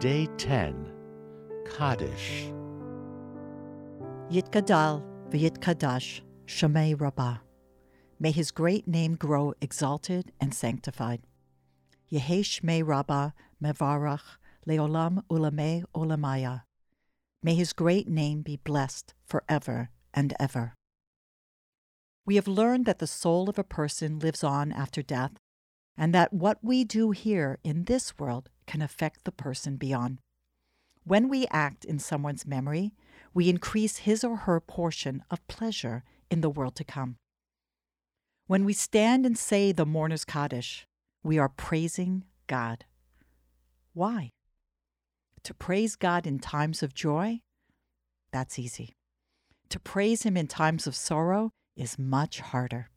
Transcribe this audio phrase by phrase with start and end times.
[0.00, 0.90] Day 10
[1.76, 2.50] Kaddish.
[4.30, 7.40] Yitgadal v'yitkadash Shemay Rabbah.
[8.18, 11.20] May his great name grow exalted and sanctified.
[12.10, 13.32] Yehi Shmei Rabbah
[13.62, 16.62] Mevarach Leolam Ulamei Olamaya.
[17.42, 20.72] May his great name be blessed forever and ever.
[22.24, 25.32] We have learned that the soul of a person lives on after death,
[25.94, 30.18] and that what we do here in this world can affect the person beyond.
[31.02, 32.94] When we act in someone's memory,
[33.34, 37.16] we increase his or her portion of pleasure in the world to come.
[38.46, 40.86] When we stand and say the mourner's Kaddish,
[41.24, 42.84] we are praising God.
[43.92, 44.30] Why?
[45.42, 47.40] To praise God in times of joy?
[48.30, 48.94] That's easy.
[49.70, 52.88] To praise Him in times of sorrow is much harder.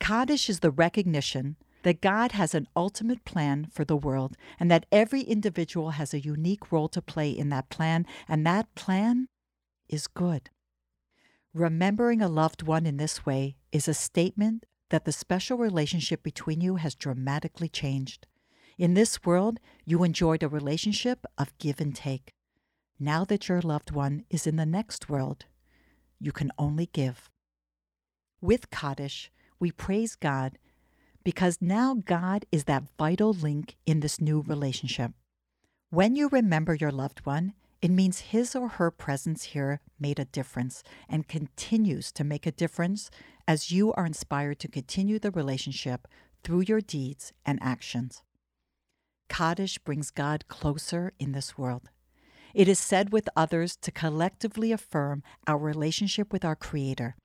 [0.00, 4.86] Kaddish is the recognition that God has an ultimate plan for the world and that
[4.92, 9.28] every individual has a unique role to play in that plan, and that plan
[9.88, 10.50] is good.
[11.54, 16.60] Remembering a loved one in this way is a statement that the special relationship between
[16.60, 18.26] you has dramatically changed.
[18.78, 22.32] In this world, you enjoyed a relationship of give and take.
[22.98, 25.46] Now that your loved one is in the next world,
[26.18, 27.28] you can only give.
[28.40, 30.58] With Kaddish, we praise God
[31.24, 35.12] because now God is that vital link in this new relationship.
[35.90, 40.24] When you remember your loved one, it means his or her presence here made a
[40.24, 43.10] difference and continues to make a difference
[43.46, 46.06] as you are inspired to continue the relationship
[46.44, 48.22] through your deeds and actions.
[49.28, 51.90] Kaddish brings God closer in this world.
[52.54, 57.16] It is said with others to collectively affirm our relationship with our Creator.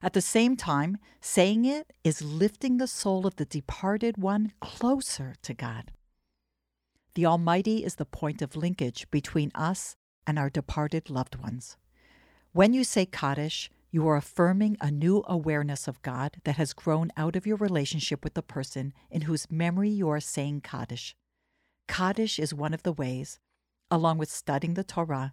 [0.00, 5.34] At the same time, saying it is lifting the soul of the departed one closer
[5.42, 5.90] to God.
[7.14, 11.76] The Almighty is the point of linkage between us and our departed loved ones.
[12.52, 17.10] When you say Kaddish, you are affirming a new awareness of God that has grown
[17.16, 21.16] out of your relationship with the person in whose memory you are saying Kaddish.
[21.88, 23.40] Kaddish is one of the ways,
[23.90, 25.32] along with studying the Torah,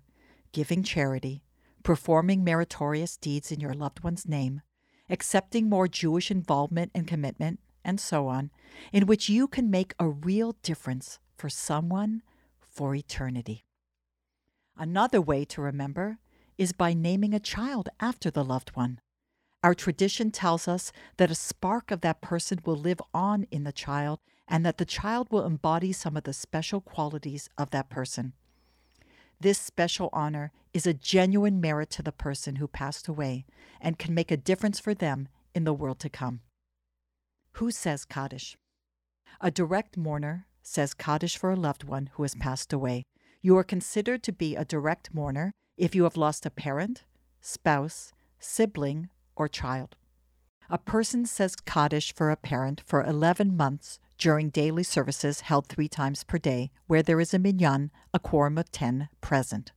[0.53, 1.44] giving charity,
[1.85, 4.62] performing meritorious deeds in your loved one's name,
[5.07, 8.50] accepting more Jewish involvement and commitment, and so on,
[8.91, 12.24] in which you can make a real difference for someone
[12.59, 13.66] for eternity.
[14.75, 16.18] Another way to remember
[16.57, 19.00] is by naming a child after the loved one.
[19.63, 23.72] Our tradition tells us that a spark of that person will live on in the
[23.72, 28.34] child and that the child will embody some of the special qualities of that person.
[29.40, 33.46] This special honor is a genuine merit to the person who passed away
[33.80, 36.41] and can make a difference for them in the world to come.
[37.53, 38.58] Who says Kaddish?
[39.40, 43.03] A direct mourner says Kaddish for a loved one who has passed away.
[43.41, 47.06] You are considered to be a direct mourner if you have lost a parent,
[47.40, 49.07] spouse, sibling,
[49.38, 49.96] or child.
[50.69, 55.88] A person says Kaddish for a parent for 11 months during daily services held three
[55.88, 59.72] times per day, where there is a minyan, a quorum of 10, present.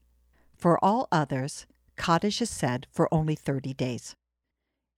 [0.59, 1.65] For all others,
[1.95, 4.13] Kaddish is said for only 30 days.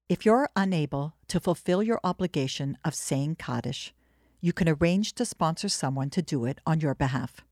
[0.09, 3.93] If you're unable to fulfill your obligation of saying Kaddish,
[4.41, 7.45] you can arrange to sponsor someone to do it on your behalf.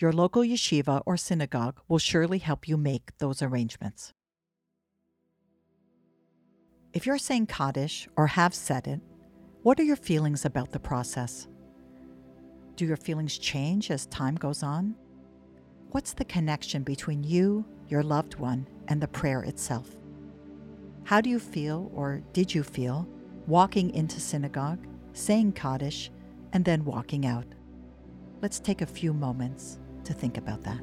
[0.00, 4.12] Your local yeshiva or synagogue will surely help you make those arrangements.
[6.92, 9.00] If you're saying Kaddish or have said it,
[9.62, 11.46] what are your feelings about the process?
[12.74, 14.96] Do your feelings change as time goes on?
[15.90, 19.96] What's the connection between you, your loved one, and the prayer itself?
[21.04, 23.08] How do you feel, or did you feel,
[23.46, 26.10] walking into synagogue, saying Kaddish,
[26.52, 27.46] and then walking out?
[28.42, 30.80] Let's take a few moments to think about that.